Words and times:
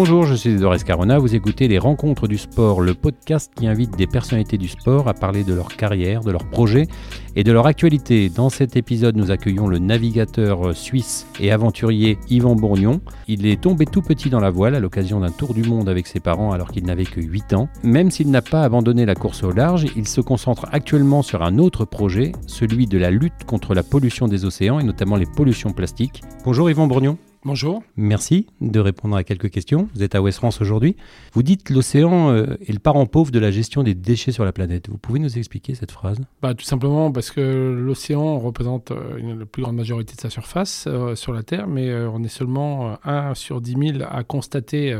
Bonjour, 0.00 0.26
je 0.26 0.36
suis 0.36 0.54
Doris 0.54 0.84
Carona, 0.84 1.18
vous 1.18 1.34
écoutez 1.34 1.66
Les 1.66 1.80
Rencontres 1.80 2.28
du 2.28 2.38
Sport, 2.38 2.82
le 2.82 2.94
podcast 2.94 3.50
qui 3.56 3.66
invite 3.66 3.96
des 3.96 4.06
personnalités 4.06 4.56
du 4.56 4.68
sport 4.68 5.08
à 5.08 5.12
parler 5.12 5.42
de 5.42 5.52
leur 5.52 5.66
carrière, 5.76 6.20
de 6.20 6.30
leurs 6.30 6.48
projets 6.48 6.86
et 7.34 7.42
de 7.42 7.50
leur 7.50 7.66
actualité. 7.66 8.28
Dans 8.28 8.48
cet 8.48 8.76
épisode, 8.76 9.16
nous 9.16 9.32
accueillons 9.32 9.66
le 9.66 9.80
navigateur 9.80 10.72
suisse 10.72 11.26
et 11.40 11.50
aventurier 11.50 12.16
Yvan 12.30 12.54
Bourgnon. 12.54 13.00
Il 13.26 13.44
est 13.44 13.60
tombé 13.60 13.86
tout 13.86 14.00
petit 14.00 14.30
dans 14.30 14.38
la 14.38 14.50
voile 14.50 14.76
à 14.76 14.80
l'occasion 14.80 15.18
d'un 15.18 15.32
tour 15.32 15.52
du 15.52 15.64
monde 15.64 15.88
avec 15.88 16.06
ses 16.06 16.20
parents 16.20 16.52
alors 16.52 16.70
qu'il 16.70 16.86
n'avait 16.86 17.04
que 17.04 17.20
8 17.20 17.54
ans. 17.54 17.68
Même 17.82 18.12
s'il 18.12 18.30
n'a 18.30 18.40
pas 18.40 18.62
abandonné 18.62 19.04
la 19.04 19.16
course 19.16 19.42
au 19.42 19.50
large, 19.50 19.86
il 19.96 20.06
se 20.06 20.20
concentre 20.20 20.66
actuellement 20.70 21.22
sur 21.22 21.42
un 21.42 21.58
autre 21.58 21.84
projet, 21.84 22.30
celui 22.46 22.86
de 22.86 22.98
la 22.98 23.10
lutte 23.10 23.42
contre 23.48 23.74
la 23.74 23.82
pollution 23.82 24.28
des 24.28 24.44
océans 24.44 24.78
et 24.78 24.84
notamment 24.84 25.16
les 25.16 25.26
pollutions 25.26 25.72
plastiques. 25.72 26.22
Bonjour 26.44 26.70
Yvan 26.70 26.86
Bourgnon. 26.86 27.18
Bonjour. 27.44 27.84
Merci 27.96 28.48
de 28.60 28.80
répondre 28.80 29.14
à 29.14 29.22
quelques 29.22 29.50
questions. 29.50 29.88
Vous 29.94 30.02
êtes 30.02 30.16
à 30.16 30.20
West 30.20 30.38
France 30.38 30.60
aujourd'hui. 30.60 30.96
Vous 31.32 31.44
dites 31.44 31.70
l'océan 31.70 32.32
euh, 32.32 32.56
est 32.66 32.72
le 32.72 32.80
parent 32.80 33.06
pauvre 33.06 33.30
de 33.30 33.38
la 33.38 33.52
gestion 33.52 33.84
des 33.84 33.94
déchets 33.94 34.32
sur 34.32 34.44
la 34.44 34.52
planète. 34.52 34.88
Vous 34.88 34.98
pouvez 34.98 35.20
nous 35.20 35.38
expliquer 35.38 35.76
cette 35.76 35.92
phrase? 35.92 36.18
Bah, 36.42 36.54
Tout 36.54 36.64
simplement 36.64 37.12
parce 37.12 37.30
que 37.30 37.40
l'océan 37.40 38.40
représente 38.40 38.90
euh, 38.90 39.36
la 39.38 39.46
plus 39.46 39.62
grande 39.62 39.76
majorité 39.76 40.16
de 40.16 40.20
sa 40.20 40.30
surface 40.30 40.86
euh, 40.88 41.14
sur 41.14 41.32
la 41.32 41.44
Terre, 41.44 41.68
mais 41.68 41.94
on 41.94 42.24
est 42.24 42.28
seulement 42.28 42.98
1 43.04 43.34
sur 43.34 43.60
10 43.60 43.92
000 43.98 44.04
à 44.10 44.24
constater 44.24 44.98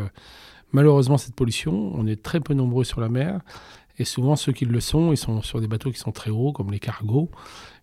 malheureusement 0.72 1.18
cette 1.18 1.34
pollution. 1.34 1.90
On 1.94 2.06
est 2.06 2.22
très 2.22 2.38
peu 2.38 2.54
nombreux 2.54 2.84
sur 2.84 3.00
la 3.00 3.08
mer. 3.08 3.40
Et 4.00 4.04
souvent, 4.04 4.36
ceux 4.36 4.52
qui 4.52 4.64
le 4.64 4.78
sont, 4.78 5.10
ils 5.10 5.16
sont 5.16 5.42
sur 5.42 5.60
des 5.60 5.66
bateaux 5.66 5.90
qui 5.90 5.98
sont 5.98 6.12
très 6.12 6.30
hauts, 6.30 6.52
comme 6.52 6.70
les 6.70 6.78
cargos 6.78 7.30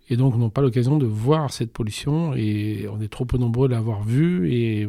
et 0.10 0.18
donc 0.18 0.38
n'ont 0.38 0.50
pas 0.50 0.62
l'occasion 0.62 0.98
de 0.98 1.06
voir 1.06 1.52
cette 1.52 1.72
pollution 1.72 2.34
et 2.36 2.88
on 2.92 3.02
est 3.02 3.08
trop 3.08 3.26
peu 3.26 3.38
nombreux 3.38 3.68
à 3.68 3.72
l'avoir 3.72 4.04
vue 4.04 4.52
et 4.54 4.88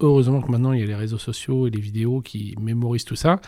heureusement 0.00 0.42
que 0.42 0.50
maintenant 0.50 0.72
il 0.72 0.80
y 0.80 0.82
a 0.82 0.86
les 0.86 0.94
réseaux 0.94 1.18
sociaux 1.18 1.66
et 1.66 1.70
les 1.70 1.80
vidéos 1.80 2.20
qui 2.20 2.54
mémorisent 2.60 3.04
tout 3.04 3.16
ça. 3.16 3.40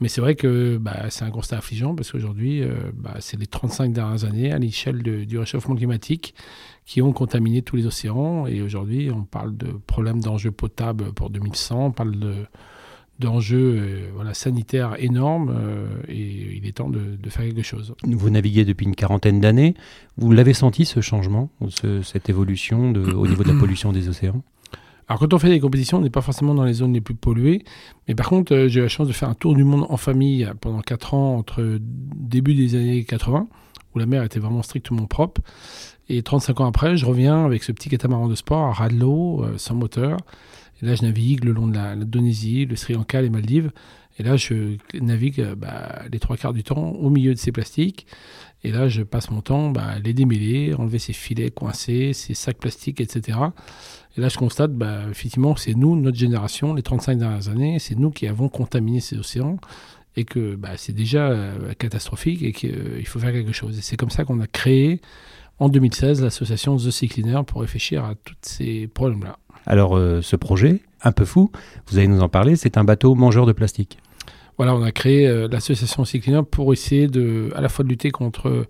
Mais 0.00 0.08
c'est 0.08 0.20
vrai 0.20 0.34
que 0.34 0.78
bah, 0.78 1.10
c'est 1.10 1.24
un 1.24 1.30
constat 1.30 1.58
affligeant 1.58 1.94
parce 1.94 2.10
qu'aujourd'hui 2.10 2.62
euh, 2.62 2.74
bah, 2.94 3.16
c'est 3.20 3.38
les 3.38 3.46
35 3.46 3.92
dernières 3.92 4.24
années 4.24 4.52
à 4.52 4.58
l'échelle 4.58 5.02
du 5.02 5.38
réchauffement 5.38 5.76
climatique 5.76 6.34
qui 6.86 7.02
ont 7.02 7.12
contaminé 7.12 7.62
tous 7.62 7.76
les 7.76 7.86
océans 7.86 8.46
et 8.46 8.62
aujourd'hui 8.62 9.10
on 9.10 9.22
parle 9.24 9.56
de 9.56 9.68
problèmes 9.86 10.20
d'enjeux 10.20 10.50
potables 10.50 11.12
pour 11.12 11.30
2100 11.30 11.86
on 11.86 11.90
parle 11.92 12.18
de 12.18 12.34
d'enjeux 13.18 13.76
euh, 13.78 14.10
voilà, 14.14 14.34
sanitaires 14.34 14.96
énormes 14.98 15.54
euh, 15.56 15.86
et 16.08 16.56
il 16.56 16.66
est 16.66 16.72
temps 16.72 16.90
de, 16.90 17.16
faire 17.28 17.44
quelque 17.44 17.62
chose. 17.62 17.94
Vous 18.04 18.30
naviguez 18.30 18.64
depuis 18.64 18.86
une 18.86 18.94
quarantaine 18.94 19.40
d'années. 19.40 19.74
Vous 20.16 20.32
l'avez 20.32 20.54
senti 20.54 20.84
ce 20.84 21.00
changement, 21.00 21.50
cette 22.02 22.28
évolution 22.28 22.90
de, 22.90 23.12
au 23.12 23.26
niveau 23.26 23.42
de 23.42 23.52
la 23.52 23.58
pollution 23.58 23.92
des 23.92 24.08
océans? 24.08 24.42
Alors 25.08 25.20
quand 25.20 25.34
on 25.34 25.38
fait 25.38 25.50
des 25.50 25.60
compétitions, 25.60 25.98
on 25.98 26.00
n'est 26.00 26.10
pas 26.10 26.20
forcément 26.20 26.54
dans 26.54 26.64
les 26.64 26.74
zones 26.74 26.94
les 26.94 27.00
plus 27.00 27.14
polluées, 27.14 27.64
mais 28.08 28.14
par 28.14 28.28
contre 28.28 28.54
euh, 28.54 28.68
j'ai 28.68 28.80
eu 28.80 28.82
la 28.84 28.88
chance 28.88 29.08
de 29.08 29.12
faire 29.12 29.28
un 29.28 29.34
tour 29.34 29.54
du 29.54 29.64
monde 29.64 29.86
en 29.88 29.96
famille 29.96 30.48
pendant 30.60 30.80
4 30.80 31.14
ans 31.14 31.36
entre 31.36 31.78
début 31.80 32.54
des 32.54 32.76
années 32.76 33.04
80, 33.04 33.48
où 33.94 33.98
la 33.98 34.06
mer 34.06 34.22
était 34.22 34.38
vraiment 34.38 34.62
strictement 34.62 35.06
propre, 35.06 35.40
et 36.08 36.22
35 36.22 36.60
ans 36.60 36.66
après, 36.66 36.96
je 36.96 37.04
reviens 37.04 37.44
avec 37.44 37.62
ce 37.62 37.72
petit 37.72 37.88
catamaran 37.88 38.28
de 38.28 38.34
sport 38.34 38.64
à 38.64 38.72
ras 38.72 38.88
de 38.88 38.98
l'eau, 38.98 39.44
sans 39.56 39.74
moteur, 39.74 40.18
là, 40.86 40.94
je 40.94 41.02
navigue 41.02 41.44
le 41.44 41.52
long 41.52 41.66
de 41.66 41.74
l'Indonésie, 41.74 42.66
le 42.66 42.76
Sri 42.76 42.94
Lanka, 42.94 43.22
les 43.22 43.30
Maldives. 43.30 43.70
Et 44.18 44.22
là, 44.22 44.36
je 44.36 44.76
navigue 44.94 45.40
euh, 45.40 45.54
bah, 45.54 46.02
les 46.10 46.18
trois 46.18 46.36
quarts 46.36 46.52
du 46.52 46.62
temps 46.62 46.90
au 46.90 47.10
milieu 47.10 47.32
de 47.32 47.38
ces 47.38 47.52
plastiques. 47.52 48.06
Et 48.64 48.70
là, 48.70 48.88
je 48.88 49.02
passe 49.02 49.30
mon 49.30 49.40
temps 49.40 49.70
bah, 49.70 49.84
à 49.84 49.98
les 49.98 50.12
démêler, 50.12 50.74
enlever 50.74 50.98
ces 50.98 51.12
filets 51.12 51.50
coincés, 51.50 52.12
ces 52.12 52.34
sacs 52.34 52.58
plastiques, 52.58 53.00
etc. 53.00 53.38
Et 54.16 54.20
là, 54.20 54.28
je 54.28 54.36
constate, 54.36 54.72
bah, 54.72 55.02
effectivement, 55.10 55.56
c'est 55.56 55.74
nous, 55.74 55.96
notre 55.96 56.18
génération, 56.18 56.74
les 56.74 56.82
35 56.82 57.18
dernières 57.18 57.48
années, 57.48 57.78
c'est 57.78 57.98
nous 57.98 58.10
qui 58.10 58.26
avons 58.26 58.48
contaminé 58.48 59.00
ces 59.00 59.18
océans 59.18 59.56
et 60.16 60.24
que 60.24 60.54
bah, 60.56 60.76
c'est 60.76 60.92
déjà 60.92 61.30
euh, 61.30 61.72
catastrophique 61.74 62.42
et 62.42 62.52
qu'il 62.52 62.74
euh, 62.74 63.04
faut 63.04 63.18
faire 63.18 63.32
quelque 63.32 63.52
chose. 63.52 63.78
Et 63.78 63.82
c'est 63.82 63.96
comme 63.96 64.10
ça 64.10 64.24
qu'on 64.24 64.40
a 64.40 64.46
créé 64.46 65.00
en 65.58 65.68
2016 65.68 66.22
l'association 66.22 66.76
The 66.76 66.90
Sea 66.90 67.08
pour 67.46 67.62
réfléchir 67.62 68.04
à 68.04 68.14
tous 68.14 68.34
ces 68.42 68.88
problèmes-là. 68.88 69.38
Alors 69.72 69.96
euh, 69.96 70.20
ce 70.20 70.36
projet, 70.36 70.82
un 71.00 71.12
peu 71.12 71.24
fou, 71.24 71.50
vous 71.86 71.96
allez 71.96 72.06
nous 72.06 72.20
en 72.20 72.28
parler, 72.28 72.56
c'est 72.56 72.76
un 72.76 72.84
bateau 72.84 73.14
mangeur 73.14 73.46
de 73.46 73.52
plastique. 73.52 73.96
Voilà, 74.58 74.76
on 74.76 74.82
a 74.82 74.92
créé 74.92 75.26
euh, 75.26 75.48
l'association 75.50 76.04
Cyclina 76.04 76.42
pour 76.42 76.74
essayer 76.74 77.06
de, 77.06 77.48
à 77.56 77.62
la 77.62 77.70
fois 77.70 77.82
de 77.82 77.88
lutter 77.88 78.10
contre, 78.10 78.66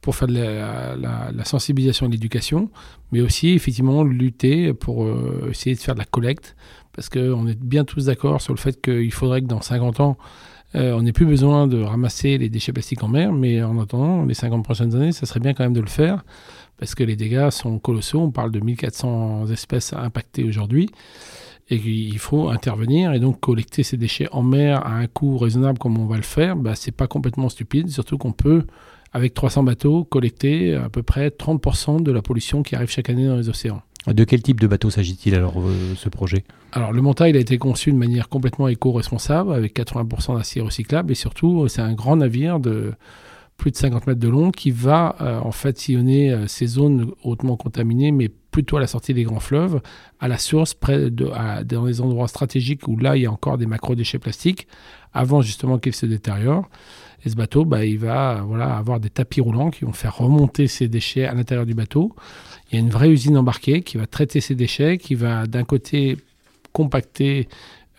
pour 0.00 0.16
faire 0.16 0.28
de 0.28 0.32
la, 0.32 1.44
sensibilisation 1.44 2.06
et 2.06 2.08
l'éducation, 2.08 2.70
mais 3.12 3.20
aussi 3.20 3.50
effectivement 3.50 4.02
lutter 4.02 4.72
pour 4.72 5.04
euh, 5.04 5.48
essayer 5.50 5.76
de 5.76 5.80
faire 5.80 5.92
de 5.92 5.98
la 5.98 6.06
collecte, 6.06 6.56
parce 6.94 7.10
qu'on 7.10 7.46
est 7.46 7.60
bien 7.62 7.84
tous 7.84 8.06
d'accord 8.06 8.40
sur 8.40 8.54
le 8.54 8.58
fait 8.58 8.80
qu'il 8.80 9.12
faudrait 9.12 9.42
que 9.42 9.48
dans 9.48 9.60
50 9.60 10.00
ans, 10.00 10.16
on 10.74 11.02
n'ait 11.02 11.12
plus 11.12 11.24
besoin 11.24 11.66
de 11.66 11.80
ramasser 11.80 12.36
les 12.36 12.50
déchets 12.50 12.72
plastiques 12.72 13.02
en 13.02 13.08
mer, 13.08 13.32
mais 13.32 13.62
en 13.62 13.80
attendant, 13.80 14.24
les 14.26 14.34
50 14.34 14.62
prochaines 14.62 14.94
années, 14.94 15.12
ça 15.12 15.24
serait 15.24 15.40
bien 15.40 15.54
quand 15.54 15.64
même 15.64 15.72
de 15.72 15.80
le 15.80 15.86
faire 15.86 16.22
parce 16.78 16.94
que 16.94 17.04
les 17.04 17.16
dégâts 17.16 17.50
sont 17.50 17.78
colossaux. 17.78 18.20
On 18.20 18.30
parle 18.30 18.50
de 18.50 18.60
1400 18.60 19.50
espèces 19.50 19.92
impactées 19.92 20.44
aujourd'hui 20.44 20.90
et 21.68 21.80
qu'il 21.80 22.18
faut 22.18 22.48
intervenir 22.48 23.12
et 23.12 23.18
donc 23.18 23.40
collecter 23.40 23.82
ces 23.82 23.96
déchets 23.96 24.28
en 24.30 24.42
mer 24.42 24.86
à 24.86 24.94
un 24.94 25.06
coût 25.06 25.36
raisonnable 25.36 25.78
comme 25.78 25.98
on 25.98 26.06
va 26.06 26.16
le 26.16 26.22
faire, 26.22 26.56
bah, 26.56 26.74
c'est 26.76 26.92
pas 26.92 27.08
complètement 27.08 27.48
stupide, 27.48 27.88
surtout 27.88 28.18
qu'on 28.18 28.32
peut, 28.32 28.64
avec 29.12 29.34
300 29.34 29.64
bateaux, 29.64 30.04
collecter 30.04 30.74
à 30.74 30.88
peu 30.88 31.02
près 31.02 31.28
30% 31.28 32.02
de 32.02 32.12
la 32.12 32.22
pollution 32.22 32.62
qui 32.62 32.76
arrive 32.76 32.90
chaque 32.90 33.10
année 33.10 33.26
dans 33.26 33.36
les 33.36 33.48
océans. 33.48 33.82
De 34.06 34.22
quel 34.22 34.40
type 34.40 34.60
de 34.60 34.68
bateau 34.68 34.88
s'agit-il 34.88 35.34
alors 35.34 35.58
euh, 35.58 35.94
ce 35.96 36.08
projet? 36.08 36.44
Alors 36.70 36.92
le 36.92 37.02
montage 37.02 37.30
il 37.30 37.36
a 37.36 37.40
été 37.40 37.58
conçu 37.58 37.90
de 37.90 37.96
manière 37.96 38.28
complètement 38.28 38.68
éco-responsable 38.68 39.52
avec 39.52 39.76
80% 39.76 40.36
d'acier 40.36 40.62
recyclable 40.62 41.10
et 41.10 41.16
surtout 41.16 41.66
c'est 41.66 41.80
un 41.80 41.92
grand 41.92 42.14
navire 42.14 42.60
de 42.60 42.92
plus 43.56 43.70
de 43.70 43.76
50 43.76 44.06
mètres 44.06 44.20
de 44.20 44.28
long, 44.28 44.50
qui 44.50 44.70
va 44.70 45.16
euh, 45.20 45.38
en 45.40 45.52
fait 45.52 45.78
sillonner 45.78 46.30
euh, 46.30 46.46
ces 46.46 46.66
zones 46.66 47.12
hautement 47.22 47.56
contaminées, 47.56 48.12
mais 48.12 48.28
plutôt 48.28 48.76
à 48.76 48.80
la 48.80 48.86
sortie 48.86 49.14
des 49.14 49.24
grands 49.24 49.40
fleuves, 49.40 49.80
à 50.20 50.28
la 50.28 50.38
source, 50.38 50.74
près 50.74 51.10
de, 51.10 51.30
dans 51.64 51.86
des 51.86 52.00
endroits 52.00 52.28
stratégiques 52.28 52.88
où 52.88 52.96
là 52.96 53.16
il 53.16 53.22
y 53.22 53.26
a 53.26 53.32
encore 53.32 53.58
des 53.58 53.66
macro-déchets 53.66 54.18
plastiques, 54.18 54.66
avant 55.12 55.42
justement 55.42 55.78
qu'ils 55.78 55.94
se 55.94 56.06
détériorent. 56.06 56.68
Et 57.24 57.28
ce 57.28 57.34
bateau, 57.34 57.64
bah, 57.64 57.84
il 57.84 57.98
va 57.98 58.42
voilà, 58.46 58.76
avoir 58.76 59.00
des 59.00 59.10
tapis 59.10 59.40
roulants 59.40 59.70
qui 59.70 59.84
vont 59.84 59.92
faire 59.92 60.16
remonter 60.16 60.68
ces 60.68 60.86
déchets 60.86 61.24
à 61.24 61.34
l'intérieur 61.34 61.66
du 61.66 61.74
bateau. 61.74 62.14
Il 62.70 62.74
y 62.74 62.78
a 62.78 62.80
une 62.80 62.90
vraie 62.90 63.10
usine 63.10 63.36
embarquée 63.36 63.82
qui 63.82 63.96
va 63.96 64.06
traiter 64.06 64.40
ces 64.40 64.54
déchets, 64.54 64.98
qui 64.98 65.14
va 65.14 65.46
d'un 65.46 65.64
côté 65.64 66.18
compacter 66.72 67.48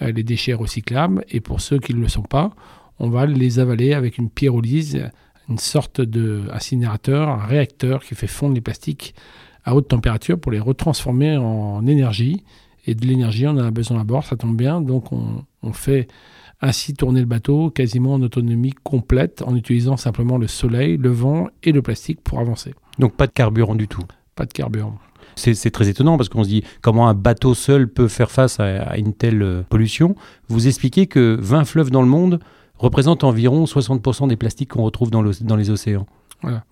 euh, 0.02 0.12
les 0.12 0.24
déchets 0.24 0.54
recyclables, 0.54 1.26
et 1.30 1.40
pour 1.40 1.62
ceux 1.62 1.80
qui 1.80 1.94
ne 1.94 2.00
le 2.00 2.08
sont 2.08 2.22
pas, 2.22 2.54
on 3.00 3.10
va 3.10 3.26
les 3.26 3.60
avaler 3.60 3.94
avec 3.94 4.18
une 4.18 4.30
pyrolyse 4.30 5.04
une 5.50 5.60
sorte 5.60 6.02
d'incinérateur, 6.02 7.30
un 7.30 7.46
réacteur 7.46 8.04
qui 8.04 8.16
fait 8.16 8.28
fondre 8.28 8.56
les 8.56 8.62
plastiques 8.62 9.16
à 9.64 9.76
haute 9.76 9.90
température 9.90 10.40
pour 10.40 10.52
les 10.52 10.60
retransformer 10.60 11.38
en 11.38 11.86
énergie. 11.86 12.44
Et 12.86 12.96
de 12.96 13.06
l'énergie, 13.06 13.46
on 13.46 13.52
en 13.52 13.66
a 13.66 13.72
besoin 13.72 14.00
à 14.00 14.04
bord, 14.06 14.24
ça 14.24 14.38
tombe 14.38 14.56
bien. 14.56 14.82
Donc 14.82 15.12
on, 15.12 15.44
fait 15.74 16.08
ainsi 16.62 16.94
tourner 16.94 17.20
le 17.20 17.26
bateau 17.26 17.70
quasiment 17.70 18.14
en 18.14 18.22
autonomie 18.22 18.74
complète 18.84 19.44
en 19.46 19.54
utilisant 19.58 19.98
simplement 19.98 20.38
le 20.38 20.48
soleil, 20.48 20.96
le 20.96 21.10
vent 21.10 21.50
et 21.64 21.74
le 21.74 21.82
plastique 21.82 22.22
pour 22.22 22.40
avancer. 22.40 22.74
Donc 22.98 23.18
pas 23.18 23.28
de 23.28 23.34
carburant 23.34 23.76
du 23.76 23.90
tout 23.90 24.04
Pas 24.36 24.46
de 24.46 24.54
carburant. 24.54 24.98
C'est 25.36 25.70
très 25.70 25.90
étonnant 25.90 26.16
parce 26.16 26.30
qu'on 26.30 26.44
se 26.44 26.50
dit 26.50 26.64
comment 26.82 27.10
un 27.10 27.14
bateau 27.14 27.54
seul 27.54 27.90
peut 27.90 28.08
faire 28.08 28.32
face 28.32 28.62
à, 28.62 28.84
à 28.84 28.98
une 28.98 29.14
telle 29.14 29.42
euh, 29.44 29.62
pollution? 29.68 30.16
Vous 30.48 30.68
expliquez 30.68 31.06
que 31.08 31.38
20 31.42 31.66
fleuves 31.66 31.92
dans 31.92 32.02
le 32.02 32.08
monde 32.08 32.40
représente 32.80 33.24
environ 33.24 33.66
60% 33.66 34.28
des 34.28 34.36
plastiques 34.36 34.70
qu'on 34.70 34.84
retrouve 34.84 35.12
dans, 35.12 35.24
dans, 35.42 35.56
les 35.56 35.70
océans. 35.70 36.06
Voilà. 36.42 36.64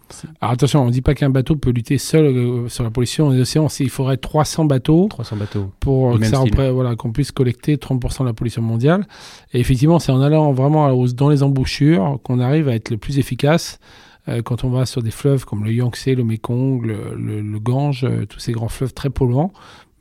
Alors 0.41 0.53
attention, 0.53 0.83
on 0.83 0.85
ne 0.85 0.91
dit 0.91 1.01
pas 1.01 1.15
qu'un 1.15 1.31
bateau 1.31 1.55
peut 1.55 1.71
lutter 1.71 1.97
seul 1.97 2.25
euh, 2.25 2.69
sur 2.69 2.83
la 2.83 2.91
pollution 2.91 3.31
des 3.31 3.39
océans. 3.39 3.67
Il 3.79 3.89
faudrait 3.89 4.17
300 4.17 4.65
bateaux, 4.65 5.07
300 5.09 5.37
bateaux. 5.37 5.71
pour 5.79 6.17
voilà, 6.17 6.95
qu'on 6.95 7.11
puisse 7.11 7.31
collecter 7.31 7.77
30% 7.77 8.21
de 8.21 8.25
la 8.25 8.33
pollution 8.33 8.61
mondiale. 8.61 9.07
Et 9.53 9.59
effectivement, 9.59 9.99
c'est 9.99 10.11
en 10.11 10.21
allant 10.21 10.51
vraiment 10.53 10.93
dans 11.07 11.29
les 11.29 11.41
embouchures 11.41 12.19
qu'on 12.23 12.39
arrive 12.39 12.69
à 12.69 12.75
être 12.75 12.91
le 12.91 12.97
plus 12.97 13.17
efficace. 13.17 13.79
Euh, 14.27 14.41
quand 14.41 14.63
on 14.63 14.69
va 14.69 14.85
sur 14.85 15.03
des 15.03 15.11
fleuves 15.11 15.45
comme 15.45 15.63
le 15.63 15.71
Yangtze, 15.71 16.07
le 16.07 16.23
Mekong, 16.23 16.83
le, 16.83 17.59
Gange, 17.59 18.05
euh, 18.05 18.25
tous 18.25 18.39
ces 18.39 18.51
grands 18.51 18.69
fleuves 18.69 18.93
très 18.93 19.09
polluants, 19.09 19.53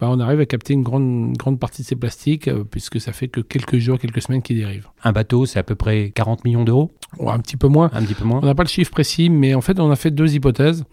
bah, 0.05 0.11
on 0.13 0.21
arrive 0.21 0.41
à 0.41 0.47
capter 0.47 0.75
une 0.75 0.83
grande, 0.83 1.35
grande 1.37 1.59
partie 1.59 1.81
de 1.81 1.87
ces 1.87 1.97
plastiques, 1.97 2.49
euh, 2.49 2.63
puisque 2.63 3.01
ça 3.01 3.13
fait 3.13 3.29
que 3.29 3.41
quelques 3.41 3.79
jours, 3.79 3.99
quelques 3.99 4.21
semaines 4.21 4.43
qu'ils 4.43 4.59
dérivent. 4.59 4.89
Un 5.03 5.13
bateau, 5.13 5.47
c'est 5.47 5.59
à 5.59 5.63
peu 5.63 5.75
près 5.75 6.11
40 6.11 6.45
millions 6.45 6.65
d'euros? 6.65 6.91
Un 7.27 7.39
petit 7.39 7.57
peu 7.57 7.69
moins. 7.69 7.91
Un 7.95 8.03
petit 8.03 8.15
peu 8.15 8.25
moins. 8.25 8.41
On 8.43 8.47
n'a 8.47 8.55
pas 8.55 8.65
le 8.65 8.69
chiffre 8.69 8.91
précis, 8.91 9.31
mais 9.31 9.55
en 9.55 9.63
fait, 9.63 9.81
on 9.81 9.91
a 9.91 9.97
fait 9.97 10.11
deux 10.11 10.35
hypothèses. 10.35 10.85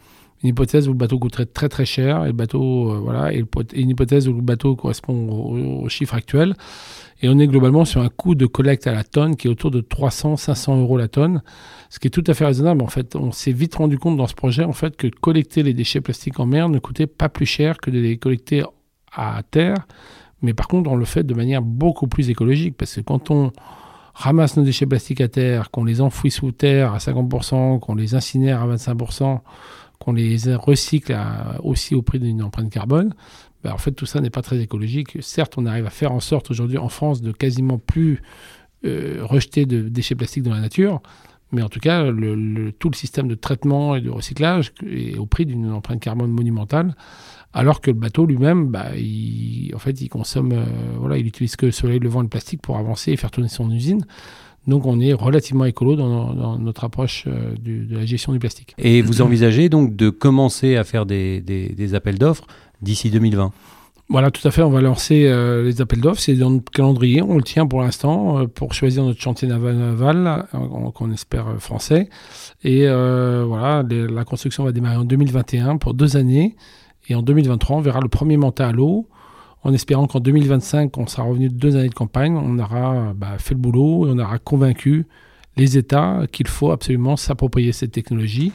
Une 0.43 0.49
hypothèse 0.49 0.87
où 0.87 0.93
le 0.93 0.97
bateau 0.97 1.19
coûterait 1.19 1.45
très 1.45 1.67
très 1.67 1.85
cher, 1.85 2.23
et, 2.23 2.27
le 2.27 2.33
bateau, 2.33 2.89
euh, 2.89 2.99
voilà, 2.99 3.33
et, 3.33 3.43
une 3.73 3.89
hypothèse 3.89 4.29
où 4.29 4.33
le 4.33 4.41
bateau 4.41 4.77
correspond 4.77 5.83
au, 5.83 5.89
chiffre 5.89 6.15
actuel. 6.15 6.55
Et 7.21 7.27
on 7.27 7.37
est 7.37 7.47
globalement 7.47 7.83
sur 7.83 8.01
un 8.01 8.09
coût 8.09 8.33
de 8.33 8.45
collecte 8.45 8.87
à 8.87 8.93
la 8.93 9.03
tonne 9.03 9.35
qui 9.35 9.47
est 9.47 9.51
autour 9.51 9.71
de 9.71 9.81
300-500 9.81 10.79
euros 10.79 10.97
la 10.97 11.09
tonne, 11.09 11.43
ce 11.89 11.99
qui 11.99 12.07
est 12.07 12.11
tout 12.11 12.23
à 12.27 12.33
fait 12.33 12.45
raisonnable. 12.45 12.81
En 12.81 12.87
fait, 12.87 13.17
on 13.17 13.33
s'est 13.33 13.51
vite 13.51 13.75
rendu 13.75 13.99
compte 13.99 14.15
dans 14.15 14.27
ce 14.27 14.35
projet 14.35 14.63
en 14.63 14.71
fait 14.71 14.95
que 14.95 15.07
collecter 15.07 15.63
les 15.63 15.73
déchets 15.73 16.01
plastiques 16.01 16.39
en 16.39 16.45
mer 16.45 16.69
ne 16.69 16.79
coûtait 16.79 17.07
pas 17.07 17.27
plus 17.27 17.45
cher 17.45 17.77
que 17.77 17.91
de 17.91 17.99
les 17.99 18.17
collecter 18.17 18.63
à 19.13 19.41
terre, 19.49 19.87
Mais 20.41 20.53
par 20.53 20.67
contre, 20.67 20.89
on 20.89 20.95
le 20.95 21.05
fait 21.05 21.23
de 21.23 21.33
manière 21.33 21.61
beaucoup 21.61 22.07
plus 22.07 22.29
écologique 22.29 22.75
parce 22.77 22.95
que 22.95 23.01
quand 23.01 23.29
on 23.29 23.51
ramasse 24.13 24.57
nos 24.57 24.63
déchets 24.63 24.85
plastiques 24.85 25.21
à 25.21 25.27
terre, 25.27 25.71
qu'on 25.71 25.83
les 25.83 26.01
enfouit 26.01 26.31
sous 26.31 26.51
terre 26.51 26.93
à 26.93 26.97
50%, 26.97 27.79
qu'on 27.79 27.95
les 27.95 28.15
incinère 28.15 28.61
à 28.61 28.75
25%, 28.75 29.39
qu'on 29.99 30.13
les 30.13 30.37
recycle 30.55 31.15
aussi 31.63 31.93
au 31.93 32.01
prix 32.01 32.19
d'une 32.19 32.41
empreinte 32.41 32.71
carbone, 32.71 33.13
ben, 33.63 33.73
en 33.73 33.77
fait 33.77 33.91
tout 33.91 34.05
ça 34.07 34.19
n'est 34.19 34.31
pas 34.31 34.41
très 34.41 34.59
écologique. 34.59 35.17
Certes, 35.21 35.53
on 35.57 35.65
arrive 35.65 35.85
à 35.85 35.91
faire 35.91 36.11
en 36.11 36.19
sorte 36.19 36.49
aujourd'hui 36.49 36.77
en 36.77 36.89
France 36.89 37.21
de 37.21 37.31
quasiment 37.31 37.77
plus 37.77 38.21
euh, 38.83 39.19
rejeter 39.21 39.67
de 39.67 39.87
déchets 39.89 40.15
plastiques 40.15 40.43
dans 40.43 40.53
la 40.53 40.61
nature, 40.61 41.01
mais 41.51 41.61
en 41.61 41.69
tout 41.69 41.79
cas, 41.79 42.05
tout 42.79 42.89
le 42.89 42.95
système 42.95 43.27
de 43.27 43.35
traitement 43.35 43.95
et 43.95 44.01
de 44.01 44.09
recyclage 44.09 44.73
est 44.89 45.17
au 45.17 45.25
prix 45.25 45.45
d'une 45.45 45.71
empreinte 45.71 45.99
carbone 45.99 46.31
monumentale, 46.31 46.95
alors 47.53 47.81
que 47.81 47.91
le 47.91 47.97
bateau 47.97 48.25
lui-même, 48.25 48.67
bah, 48.67 48.95
il, 48.95 49.71
en 49.75 49.79
fait, 49.79 49.99
il 50.01 50.07
consomme, 50.07 50.53
euh, 50.53 50.63
voilà, 50.97 51.17
il 51.17 51.27
utilise 51.27 51.57
que 51.57 51.65
le 51.65 51.71
soleil, 51.73 51.99
le 51.99 52.07
vent 52.07 52.21
et 52.21 52.23
le 52.23 52.29
plastique 52.29 52.61
pour 52.61 52.77
avancer 52.77 53.11
et 53.11 53.17
faire 53.17 53.31
tourner 53.31 53.49
son 53.49 53.69
usine. 53.71 54.05
Donc 54.67 54.85
on 54.85 54.99
est 54.99 55.11
relativement 55.11 55.65
écolo 55.65 55.95
dans, 55.95 56.57
notre 56.59 56.83
approche 56.83 57.25
euh, 57.27 57.55
de 57.59 57.95
la 57.95 58.05
gestion 58.05 58.31
du 58.31 58.39
plastique. 58.39 58.75
Et 58.77 59.01
vous 59.01 59.21
envisagez 59.21 59.69
donc 59.69 59.95
de 59.95 60.09
commencer 60.09 60.77
à 60.77 60.83
faire 60.83 61.05
des, 61.05 61.41
des 61.41 61.95
appels 61.95 62.19
d'offres 62.19 62.45
d'ici 62.81 63.09
2020 63.09 63.51
voilà, 64.11 64.29
tout 64.29 64.45
à 64.45 64.51
fait. 64.51 64.61
On 64.61 64.69
va 64.69 64.81
lancer 64.81 65.25
euh, 65.25 65.63
les 65.63 65.79
appels 65.79 66.01
d'offres. 66.01 66.19
C'est 66.19 66.35
dans 66.35 66.49
notre 66.49 66.69
calendrier. 66.69 67.21
On 67.21 67.37
le 67.37 67.43
tient 67.43 67.65
pour 67.65 67.81
l'instant 67.81 68.39
euh, 68.39 68.47
pour 68.47 68.73
choisir 68.73 69.05
notre 69.05 69.21
chantier 69.21 69.47
naval, 69.47 70.47
qu'on 70.93 71.11
espère 71.11 71.47
euh, 71.47 71.57
français. 71.59 72.09
Et 72.65 72.87
voilà, 72.87 73.83
la 73.89 74.25
construction 74.25 74.65
va 74.65 74.73
démarrer 74.73 74.97
en 74.97 75.05
2021 75.05 75.77
pour 75.77 75.93
deux 75.93 76.17
années. 76.17 76.57
Et 77.07 77.15
en 77.15 77.21
2023, 77.21 77.77
on 77.77 77.79
verra 77.79 78.01
le 78.01 78.09
premier 78.09 78.35
mandat 78.35 78.67
à 78.67 78.71
l'eau. 78.73 79.07
En 79.63 79.73
espérant 79.73 80.07
qu'en 80.07 80.19
2025, 80.19 80.97
on 80.97 81.07
sera 81.07 81.23
revenu 81.23 81.47
de 81.47 81.53
deux 81.53 81.77
années 81.77 81.89
de 81.89 81.93
campagne, 81.93 82.35
on 82.35 82.57
aura 82.59 83.13
bah, 83.15 83.37
fait 83.37 83.53
le 83.53 83.59
boulot 83.59 84.07
et 84.07 84.11
on 84.11 84.17
aura 84.17 84.39
convaincu 84.39 85.05
les 85.55 85.77
États 85.77 86.23
qu'il 86.31 86.47
faut 86.47 86.71
absolument 86.71 87.15
s'approprier 87.15 87.71
cette 87.71 87.91
technologie. 87.91 88.51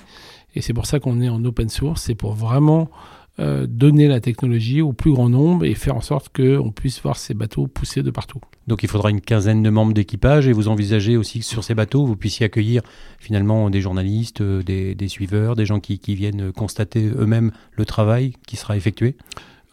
Et 0.54 0.60
c'est 0.60 0.74
pour 0.74 0.86
ça 0.86 0.98
qu'on 1.00 1.20
est 1.22 1.28
en 1.28 1.44
open 1.44 1.68
source. 1.68 2.02
C'est 2.02 2.14
pour 2.14 2.32
vraiment 2.32 2.90
euh, 3.38 3.66
donner 3.68 4.08
la 4.08 4.20
technologie 4.20 4.80
au 4.80 4.94
plus 4.94 5.12
grand 5.12 5.28
nombre 5.28 5.66
et 5.66 5.74
faire 5.74 5.94
en 5.94 6.00
sorte 6.00 6.34
qu'on 6.34 6.70
puisse 6.70 7.02
voir 7.02 7.18
ces 7.18 7.34
bateaux 7.34 7.66
pousser 7.66 8.02
de 8.02 8.10
partout. 8.10 8.40
Donc 8.66 8.82
il 8.82 8.88
faudra 8.88 9.10
une 9.10 9.20
quinzaine 9.20 9.62
de 9.62 9.68
membres 9.68 9.92
d'équipage 9.92 10.48
et 10.48 10.52
vous 10.52 10.68
envisagez 10.68 11.18
aussi 11.18 11.40
que 11.40 11.44
sur 11.44 11.62
ces 11.62 11.74
bateaux, 11.74 12.06
vous 12.06 12.16
puissiez 12.16 12.46
accueillir 12.46 12.82
finalement 13.18 13.68
des 13.68 13.82
journalistes, 13.82 14.40
euh, 14.40 14.62
des, 14.62 15.08
suiveurs, 15.08 15.54
des 15.54 15.66
gens 15.66 15.80
qui, 15.80 16.00
viennent 16.14 16.50
constater 16.52 17.10
eux-mêmes 17.14 17.52
le 17.72 17.84
travail 17.84 18.32
qui 18.46 18.56
sera 18.56 18.76
effectué? 18.76 19.16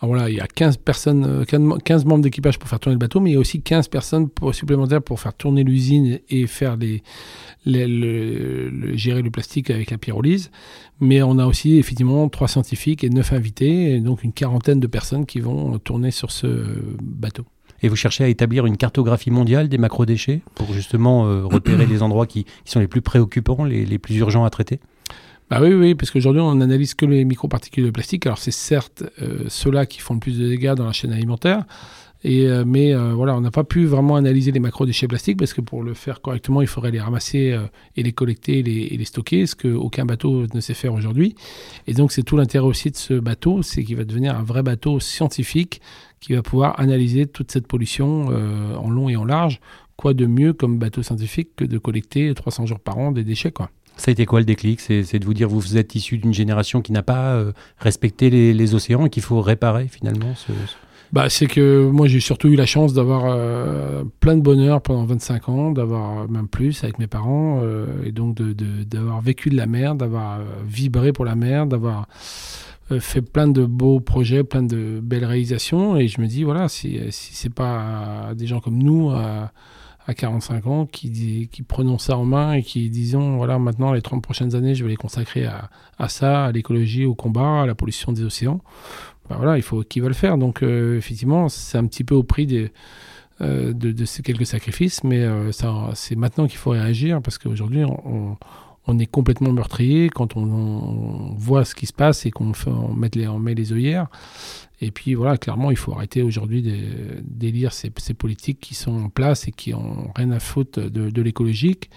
Voilà, 0.08 0.30
il 0.30 0.36
y 0.36 0.40
a 0.42 0.48
15, 0.48 0.78
personnes, 0.78 1.46
15 1.46 1.62
euh, 1.62 2.08
membres 2.08 2.24
d'équipage 2.24 2.60
pour 2.60 2.70
faire 2.70 2.80
tourner 2.80 2.96
le 2.96 3.00
bateau, 3.00 3.20
mais 3.20 3.32
il 3.32 3.34
y 3.34 3.38
a 3.38 3.40
aussi 3.40 3.62
15 3.62 3.88
personnes 3.88 4.30
supplémentaires 4.52 5.02
pour 5.02 5.20
faire 5.20 5.34
tourner 5.34 5.64
l'usine 5.64 6.20
et 6.30 6.48
faire 6.48 6.76
les, 6.76 7.04
le, 7.66 8.96
gérer 8.96 9.22
le 9.22 9.32
plastique 9.32 9.70
avec 9.70 9.92
la 9.92 9.98
pyrolyse. 9.98 10.52
Mais 11.00 11.22
on 11.22 11.38
a 11.38 11.46
aussi 11.46 11.78
effectivement 11.78 12.28
trois 12.30 12.48
scientifiques 12.48 13.04
et 13.04 13.10
neuf 13.10 13.34
invités, 13.34 13.96
et 13.96 14.00
donc 14.00 14.24
une 14.24 14.34
quarantaine 14.34 14.80
de 14.80 14.88
personnes 14.88 15.26
qui 15.26 15.40
vont 15.40 15.78
tourner 15.80 16.12
sur 16.12 16.32
ce 16.32 16.48
bateau. 17.02 17.46
Et 17.82 17.90
vous 17.90 17.98
cherchez 17.98 18.24
à 18.24 18.28
établir 18.30 18.66
une 18.66 18.78
cartographie 18.78 19.30
mondiale 19.32 19.68
des 19.68 19.78
macrodéchets 19.78 20.42
pour 20.56 20.74
justement 20.74 21.28
euh, 21.28 21.46
repérer 21.46 21.86
les 21.88 22.02
endroits 22.02 22.28
qui, 22.28 22.46
sont 22.66 22.80
les 22.80 22.88
plus 22.88 23.02
préoccupants, 23.02 23.66
les, 23.66 23.86
les 23.86 24.00
plus 24.00 24.16
urgents 24.18 24.46
à 24.46 24.50
traiter? 24.50 24.80
Bah 25.54 25.60
oui, 25.62 25.72
oui, 25.76 25.94
parce 25.94 26.10
qu'aujourd'hui, 26.10 26.42
on 26.42 26.56
n'analyse 26.56 26.96
que 26.96 27.06
les 27.06 27.24
microparticules 27.26 27.86
de 27.86 27.92
plastique. 27.92 28.26
Alors, 28.26 28.40
c'est 28.40 28.50
certes 28.50 29.04
euh, 29.22 29.44
ceux-là 29.50 29.86
qui 29.86 30.00
font 30.00 30.16
le 30.16 30.20
plus 30.20 30.40
de 30.40 30.48
dégâts 30.48 30.74
dans 30.74 30.88
la 30.88 30.94
chaîne 30.94 31.14
alimentaire, 31.14 31.64
et, 32.24 32.48
euh, 32.48 32.64
mais 32.66 32.96
euh, 32.96 33.14
voilà, 33.14 33.36
on 33.36 33.42
n'a 33.42 33.52
pas 33.52 33.64
pu 33.64 33.86
vraiment 33.86 34.16
analyser 34.16 34.52
les 34.52 34.60
macro-déchets 34.60 35.08
plastiques 35.08 35.38
parce 35.38 35.54
que 35.54 35.62
pour 35.62 35.84
le 35.84 35.94
faire 35.94 36.22
correctement, 36.22 36.62
il 36.62 36.68
faudrait 36.68 36.90
les 36.90 37.00
ramasser 37.00 37.56
et 37.96 38.02
les 38.02 38.14
collecter 38.14 38.60
et 38.60 38.64
les, 38.64 38.90
les, 38.98 39.06
stocker, 39.06 39.46
ce 39.46 39.56
qu'aucun 39.56 40.06
bateau 40.06 40.48
ne 40.52 40.60
sait 40.60 40.74
faire 40.74 40.92
aujourd'hui. 40.92 41.36
Et 41.86 41.94
donc, 41.94 42.14
c'est 42.14 42.24
tout 42.24 42.36
l'intérêt 42.36 42.66
aussi 42.66 42.90
de 42.90 42.96
ce 42.96 43.14
bateau, 43.14 43.62
c'est 43.62 43.84
qu'il 43.84 43.98
va 43.98 44.06
devenir 44.06 44.36
un 44.36 44.44
vrai 44.44 44.64
bateau 44.64 45.00
scientifique 45.00 45.82
qui 46.20 46.34
va 46.34 46.42
pouvoir 46.42 46.80
analyser 46.80 47.28
toute 47.28 47.52
cette 47.52 47.68
pollution 47.68 48.30
en 48.30 48.90
long 48.90 49.08
et 49.08 49.18
en 49.18 49.26
large. 49.26 49.60
Quoi 49.98 50.16
de 50.16 50.26
mieux 50.26 50.54
comme 50.54 50.80
bateau 50.80 51.04
scientifique 51.04 51.50
que 51.56 51.66
de 51.66 51.78
collecter 51.78 52.34
300 52.34 52.66
jours 52.66 52.80
par 52.80 52.98
an 52.98 53.12
des 53.12 53.24
déchets, 53.24 53.52
quoi? 53.52 53.70
Ça 53.98 54.10
a 54.10 54.12
été 54.12 54.25
quoi 54.25 54.40
le 54.40 54.45
déclic? 54.45 54.80
C'est 54.80 55.19
de 55.19 55.25
vous 55.25 55.34
dire 55.34 55.48
vous 55.50 55.78
êtes 55.78 55.95
issu 55.95 56.18
d'une 56.18 56.34
génération 56.34 56.81
qui 56.81 56.92
n'a 56.92 57.04
pas 57.04 57.42
respecté 57.78 58.30
les, 58.30 58.75
océans 58.75 59.06
et 59.06 59.10
qu'il 59.10 59.24
faut 59.24 59.42
réparer 59.42 59.88
finalement 59.88 60.34
bah, 61.13 61.30
c'est 61.30 61.45
que 61.45 61.88
moi 61.92 62.07
j'ai 62.07 62.19
surtout 62.19 62.48
eu 62.48 62.56
la 62.56 62.66
chance 62.66 62.94
d'avoir 62.95 63.25
euh, 63.28 64.04
plein 64.19 64.36
de 64.36 64.42
bonheur 64.42 64.81
pendant 64.81 65.06
25 65.06 65.48
ans, 65.48 65.72
d'avoir 65.72 66.28
même 66.28 66.48
plus 66.48 66.84
avec 66.84 66.98
mes 66.98 67.06
parents, 67.06 67.62
euh, 67.62 67.86
et 68.04 68.12
donc 68.12 68.36
d'avoir 68.36 69.22
vécu 69.22 69.51
de 69.51 69.56
la 69.56 69.68
mer, 69.68 69.94
d'avoir 69.94 70.40
euh, 70.40 70.44
vibré 70.66 71.13
pour 71.13 71.24
la 71.24 71.36
mer, 71.36 71.68
d'avoir 71.68 72.07
fait 73.00 73.22
plein 73.22 73.48
de 73.48 73.63
beaux 73.63 74.00
projets, 74.00 74.44
plein 74.44 74.63
de 74.63 75.00
belles 75.04 75.25
réalisations, 75.25 75.98
et 75.98 76.07
je 76.07 76.19
me 76.19 76.25
dis 76.25 76.44
voilà, 76.44 76.68
si, 76.68 77.00
si 77.12 77.36
c'est 77.36 77.54
pas 77.54 78.31
des 78.36 78.48
gens 78.48 78.60
comme 78.60 78.78
nous 78.78 79.12
45 80.14 80.68
ans 80.68 80.86
qui, 80.86 81.48
qui 81.52 81.62
prenons 81.64 81.98
ça 81.98 82.18
en 82.18 82.26
main 82.26 82.54
et 82.54 82.64
qui 82.64 82.90
disons 82.90 83.38
voilà 83.38 83.58
maintenant 83.60 83.94
les 83.94 84.02
30 84.02 84.22
prochaines 84.22 84.56
années 84.56 84.76
je 84.76 84.84
vais 84.84 84.90
les 84.90 84.98
consacrer 84.98 85.46
à, 85.46 85.70
à 85.98 86.10
ça, 86.10 86.46
à 86.46 86.52
l'écologie, 86.52 87.06
au 87.06 87.16
combat, 87.16 87.62
à 87.62 87.66
la 87.66 87.76
pollution 87.76 88.12
des 88.12 88.24
océans 88.24 88.60
bah 89.30 89.36
voilà, 89.38 89.58
il 89.58 89.64
faut 89.64 89.84
qu'ils 89.84 90.04
veulent 90.04 90.14
faire. 90.14 90.38
Donc 90.38 90.64
euh, 90.64 90.98
effectivement, 90.98 91.50
c'est 91.50 91.78
un 91.78 91.86
petit 91.86 92.04
peu 92.04 92.16
au 92.16 92.24
prix 92.24 92.46
des, 92.46 92.72
euh, 93.42 93.74
de, 93.74 94.06
ces 94.06 94.22
quelques 94.22 94.46
sacrifices, 94.46 95.04
mais 95.04 95.22
euh, 95.22 95.52
c'est 95.94 96.16
maintenant 96.16 96.48
qu'il 96.48 96.58
faut 96.58 96.72
réagir 96.72 97.22
parce 97.22 97.38
qu'aujourd'hui, 97.38 97.84
on, 97.86 98.38
on, 98.88 99.00
est 99.00 99.06
complètement 99.06 99.51
meurtrier 99.51 100.09
quand 100.09 100.35
on, 100.38 101.33
voit 101.38 101.65
ce 101.65 101.75
qui 101.75 101.85
se 101.85 101.94
passe 101.94 102.25
et 102.25 102.31
qu'on 102.31 102.53
met 102.95 103.09
les, 103.56 103.74
œillères. 103.74 104.07
Et 104.81 104.91
puis 104.91 105.13
voilà, 105.13 105.38
clairement, 105.38 105.71
il 105.71 105.77
faut 105.77 105.94
arrêter 105.94 106.21
aujourd'hui 106.21 106.62
d'élire 107.24 107.71
ces, 107.74 107.89
politiques 108.13 108.59
qui 108.59 108.75
sont 108.75 109.03
en 109.06 109.09
place 109.09 109.47
et 109.47 109.51
qui 109.51 109.74
ont 109.74 110.12
rien 110.15 110.31
à 110.31 110.39
foutre 110.39 110.80
de, 110.80 111.21
l'écologique. 111.21 111.89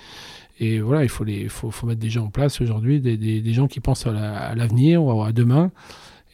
Et 0.58 0.80
voilà, 0.80 1.02
il 1.02 1.08
faut, 1.08 1.24
mettre 1.24 2.00
des 2.00 2.10
gens 2.10 2.26
en 2.26 2.30
place 2.30 2.60
aujourd'hui, 2.60 3.00
des, 3.00 3.52
gens 3.52 3.66
qui 3.66 3.80
pensent 3.80 4.06
à 4.06 4.54
l'avenir 4.54 5.02
ou 5.02 5.22
à 5.22 5.32
demain. 5.32 5.70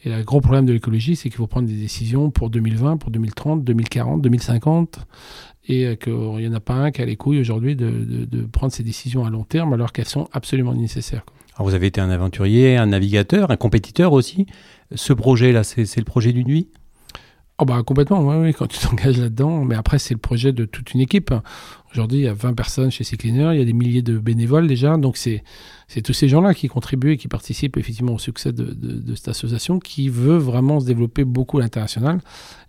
Et 0.05 0.09
le 0.09 0.21
gros 0.23 0.41
problème 0.41 0.65
de 0.65 0.73
l'écologie, 0.73 1.15
c'est 1.15 1.29
qu'il 1.29 1.37
faut 1.37 1.47
prendre 1.47 1.67
des 1.67 1.77
décisions 1.77 2.29
pour 2.29 2.49
2020, 2.49 2.97
pour 2.97 3.09
2030, 3.09 3.63
2040, 3.63 4.21
2050, 4.21 4.99
et 5.65 5.85
euh, 5.85 5.95
qu'il 5.95 6.13
n'y 6.13 6.47
en 6.47 6.53
a 6.53 6.59
pas 6.59 6.73
un 6.73 6.91
qui 6.91 7.01
a 7.01 7.05
les 7.05 7.15
couilles 7.15 7.39
aujourd'hui 7.39 7.75
de, 7.75 8.27
prendre 8.51 8.73
ces 8.73 8.83
décisions 8.83 9.25
à 9.25 9.29
long 9.29 9.43
terme 9.43 9.73
alors 9.73 9.91
qu'elles 9.91 10.07
sont 10.07 10.27
absolument 10.31 10.73
nécessaires. 10.73 11.23
Alors 11.55 11.67
vous 11.67 11.75
avez 11.75 11.87
été 11.87 12.01
un 12.01 12.09
aventurier, 12.09 12.77
un 12.77 12.87
navigateur, 12.87 13.51
un 13.51 13.57
compétiteur 13.57 14.13
aussi. 14.13 14.47
Ce 14.93 15.13
projet-là, 15.13 15.63
c'est 15.63 15.97
le 15.97 16.03
projet 16.03 16.33
d'une 16.33 16.47
vie? 16.47 16.67
Oh 17.59 17.65
bah 17.65 17.81
complètement, 17.85 18.21
oui, 18.21 18.35
oui, 18.37 18.53
quand 18.53 18.67
tu 18.67 18.79
t'engages 18.85 19.19
là-dedans. 19.19 19.63
Mais 19.63 19.75
après, 19.75 19.99
c'est 19.99 20.13
le 20.13 20.19
projet 20.19 20.51
de 20.51 20.65
toute 20.65 20.93
une 20.93 20.99
équipe. 20.99 21.33
Aujourd'hui, 21.93 22.19
il 22.19 22.23
y 22.23 22.27
a 22.27 22.33
20 22.33 22.53
personnes 22.53 22.89
chez 22.89 23.03
Cycliner, 23.03 23.51
il 23.53 23.59
y 23.59 23.61
a 23.61 23.65
des 23.65 23.73
milliers 23.73 24.01
de 24.01 24.17
bénévoles 24.17 24.65
déjà. 24.65 24.97
Donc, 24.97 25.15
c'est 25.15 25.43
tous 26.03 26.13
ces 26.13 26.27
gens-là 26.27 26.55
qui 26.55 26.67
contribuent 26.67 27.11
et 27.11 27.17
qui 27.17 27.27
participent 27.27 27.77
effectivement 27.77 28.15
au 28.15 28.19
succès 28.19 28.51
de, 28.51 29.13
cette 29.15 29.27
association 29.27 29.77
qui 29.77 30.09
veut 30.09 30.37
vraiment 30.37 30.79
se 30.79 30.87
développer 30.87 31.23
beaucoup 31.23 31.59
à 31.59 31.61
l'international. 31.61 32.19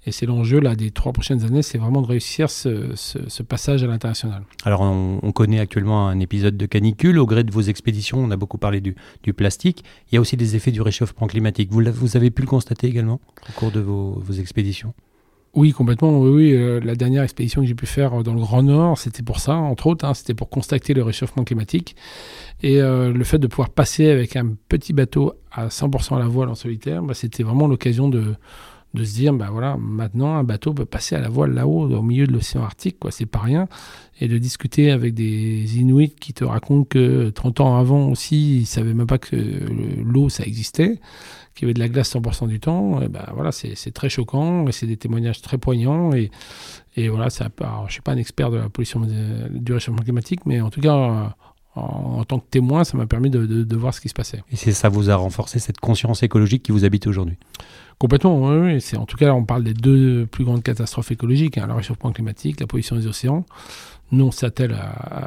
Et 0.05 0.13
c'est 0.13 0.27
l'enjeu 0.27 0.61
là 0.61 0.77
des 0.77 0.91
trois 0.91 1.15
prochaines 1.15 1.43
années, 1.43 1.63
c'est 1.63 1.79
vraiment 1.79 2.03
de 2.03 2.07
réussir 2.07 2.51
ce, 2.51 2.93
ce, 2.95 3.43
passage 3.43 3.83
à 3.83 3.87
l'international. 3.87 4.43
Alors, 4.65 4.83
on, 4.83 5.33
connaît 5.33 5.59
actuellement 5.59 6.07
un 6.07 6.21
épisode 6.21 6.59
de 6.59 6.67
canicule. 6.67 7.19
Au 7.19 7.25
gré 7.25 7.45
de 7.45 7.51
vos 7.51 7.63
expéditions, 7.63 8.19
on 8.19 8.31
a 8.31 8.37
beaucoup 8.37 8.59
parlé 8.59 8.83
du, 8.83 8.95
du 9.23 9.33
plastique. 9.33 9.85
Il 10.13 10.17
y 10.17 10.19
a 10.19 10.21
aussi 10.21 10.37
des 10.37 10.55
effets 10.55 10.71
du 10.71 10.83
réchauffement 10.83 11.27
climatique. 11.29 11.71
Vous, 11.73 11.83
vous 11.95 12.17
avez 12.19 12.31
pu 12.31 12.43
le 12.43 12.49
constater 12.49 12.89
également 12.89 13.23
au 13.49 13.53
cours 13.59 13.71
de 13.71 13.81
vos, 13.81 14.21
vos 14.23 14.35
expéditions? 14.35 14.93
Oui, 15.55 15.73
complètement. 15.73 16.19
Oui, 16.19 16.31
oui. 16.31 16.53
Euh, 16.53 16.81
la 16.81 16.95
dernière 16.95 17.23
expédition 17.23 17.61
que 17.61 17.67
j'ai 17.67 17.75
pu 17.75 17.87
faire 17.87 18.23
dans 18.23 18.35
le 18.35 18.41
Grand 18.41 18.63
Nord, 18.63 18.99
c'était 18.99 19.23
pour 19.23 19.41
ça, 19.41 19.55
entre 19.55 19.87
autres. 19.87 20.05
Hein, 20.05 20.15
c'était 20.15 20.35
pour 20.35 20.51
constater 20.51 20.95
le 20.95 21.03
réchauffement 21.03 21.45
climatique. 21.45 21.97
Et 22.63 22.81
euh, 22.81 23.13
le 23.13 23.25
fait 23.25 23.39
de 23.39 23.47
pouvoir 23.47 23.71
passer 23.71 24.11
avec 24.11 24.37
un 24.37 24.55
petit 24.69 24.93
bateau 24.93 25.35
à 25.53 25.69
100% 25.69 26.17
à 26.17 26.19
la 26.19 26.27
voile 26.27 26.49
en 26.49 26.55
solitaire, 26.55 27.03
bah, 27.03 27.15
c'était 27.15 27.43
vraiment 27.43 27.67
l'occasion 27.67 28.09
de, 28.09 28.35
de 28.95 29.05
se 29.05 29.15
dire, 29.15 29.33
bah 29.35 29.49
voilà, 29.51 29.77
maintenant 29.77 30.37
un 30.37 30.45
bateau 30.45 30.73
peut 30.73 30.85
passer 30.85 31.17
à 31.17 31.21
la 31.21 31.29
voile 31.29 31.53
là-haut, 31.53 31.91
au 31.91 32.03
milieu 32.03 32.27
de 32.27 32.33
l'océan 32.33 32.63
Arctique, 32.63 32.99
quoi, 32.99 33.11
c'est 33.11 33.27
pas 33.27 33.41
rien. 33.41 33.69
Et 34.21 34.29
de 34.29 34.39
discuter 34.39 34.93
avec 34.93 35.15
des 35.15 35.79
Inuits 35.79 36.15
qui 36.21 36.33
te 36.33 36.45
racontent 36.45 36.85
que 36.85 37.31
30 37.31 37.61
ans 37.61 37.77
avant 37.77 38.09
aussi, 38.09 38.61
ils 38.61 38.67
savaient 38.67 38.95
même 38.95 39.07
pas 39.07 39.19
que 39.19 39.37
l'eau, 40.03 40.29
ça 40.29 40.45
existait 40.45 41.01
qui 41.55 41.65
avait 41.65 41.75
de 41.75 41.79
la 41.79 41.89
glace 41.89 42.15
100% 42.15 42.49
du 42.49 42.59
temps, 42.59 43.01
et 43.01 43.09
ben 43.09 43.27
voilà, 43.33 43.53
c'est 43.53 43.93
très 43.93 44.09
choquant 44.09 44.67
et 44.67 44.73
c'est 44.73 44.87
des 44.87 44.97
témoignages 44.97 45.41
très 45.41 45.57
poignants. 45.57 46.13
Et, 46.13 46.31
et 46.97 47.09
voilà, 47.09 47.31
ça, 47.31 47.49
je 47.87 47.93
suis 47.93 48.03
pas 48.03 48.13
un 48.13 48.17
expert 48.17 48.51
de 48.51 48.57
la 48.57 48.69
pollution 48.69 49.01
du 49.51 49.73
réchauffement 49.73 50.03
climatique, 50.03 50.47
mais 50.47 50.61
en 50.61 50.71
tout 50.71 50.81
cas, 50.81 51.37
en, 51.77 52.25
tant 52.25 52.39
que 52.39 52.47
témoin, 52.49 52.85
ça 52.85 52.97
m'a 52.97 53.07
permis 53.07 53.31
de, 53.31 53.47
de, 53.47 53.77
voir 53.77 53.93
ce 53.93 54.01
qui 54.01 54.09
se 54.09 54.15
passait. 54.15 54.43
Et 54.53 54.57
c'est 54.57 54.73
ça 54.73 54.89
vous 54.89 55.11
a 55.11 55.17
renforcé 55.17 55.59
cette 55.59 55.81
conscience 55.81 56.23
écologique 56.23 56.63
qui 56.63 56.73
vous 56.73 56.85
habite 56.85 57.07
aujourd'hui? 57.07 57.37
Complètement, 57.99 58.41
oui. 58.41 58.81
C'est, 58.81 58.97
en 58.97 59.07
tout 59.07 59.17
cas, 59.17 59.33
on 59.33 59.45
parle 59.45 59.65
des 59.65 59.75
deux 59.75 60.27
plus 60.27 60.45
grandes 60.45 60.63
catastrophes 60.63 61.11
écologiques, 61.11 61.59
hein, 61.59 61.67
le 61.67 61.75
réchauffement 61.75 62.13
climatique, 62.13 62.61
la 62.61 62.67
pollution 62.67 62.97
des 62.97 63.07
océans. 63.07 63.45
Nous, 64.13 64.25
on 64.25 64.31
s'attelle 64.31 64.77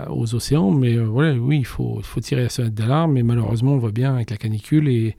aux 0.10 0.36
océans, 0.36 0.72
mais 0.72 0.96
euh, 0.96 1.04
voilà, 1.04 1.34
oui, 1.34 1.58
il 1.58 1.66
faut, 1.66 1.96
il 1.98 2.06
faut 2.06 2.22
tirer 2.22 2.44
la 2.44 2.50
sonnette 2.50 2.76
d'alarme, 2.76 3.14
mais 3.14 3.24
malheureusement, 3.24 3.74
on 3.74 3.78
voit 3.78 3.92
bien 3.92 4.16
avec 4.16 4.30
la 4.30 4.38
canicule 4.38 4.88
et 4.88 5.18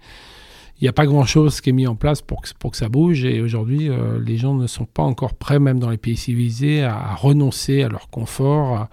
il 0.80 0.84
n'y 0.84 0.88
a 0.88 0.92
pas 0.92 1.06
grand-chose 1.06 1.60
qui 1.60 1.70
est 1.70 1.72
mis 1.72 1.88
en 1.88 1.96
place 1.96 2.22
pour 2.22 2.40
que, 2.40 2.50
pour 2.58 2.70
que 2.70 2.76
ça 2.76 2.88
bouge. 2.88 3.24
Et 3.24 3.40
aujourd'hui, 3.40 3.88
euh, 3.88 4.20
les 4.24 4.36
gens 4.36 4.54
ne 4.54 4.68
sont 4.68 4.84
pas 4.84 5.02
encore 5.02 5.34
prêts, 5.34 5.58
même 5.58 5.80
dans 5.80 5.90
les 5.90 5.96
pays 5.96 6.16
civilisés, 6.16 6.84
à, 6.84 7.14
renoncer 7.16 7.82
à 7.82 7.88
leur 7.88 8.08
confort, 8.10 8.86